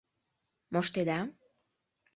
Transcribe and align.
—Моштеда? 0.73 1.19